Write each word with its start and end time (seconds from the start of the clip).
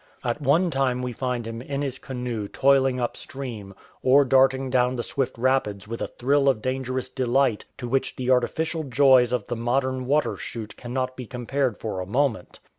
At 0.23 0.41
one 0.41 0.71
time 0.71 1.03
we 1.03 1.13
find 1.13 1.45
him 1.45 1.61
in 1.61 1.83
his 1.83 1.99
canoe 1.99 2.47
toiling 2.47 2.99
up 2.99 3.15
stream, 3.15 3.75
or 4.01 4.25
darting 4.25 4.71
down 4.71 4.95
the 4.95 5.03
swift 5.03 5.37
rapids 5.37 5.87
with 5.87 6.01
a 6.01 6.07
thrill 6.07 6.49
of 6.49 6.59
dangerous 6.59 7.07
delight 7.07 7.65
to 7.77 7.87
which 7.87 8.15
the 8.15 8.31
artificial 8.31 8.81
joys 8.83 9.31
of 9.31 9.45
the 9.45 9.55
modern 9.55 10.07
water 10.07 10.37
chute 10.37 10.75
cannot 10.75 11.15
be 11.15 11.27
compared 11.27 11.77
for 11.77 11.99
a 11.99 12.07
moment. 12.07 12.59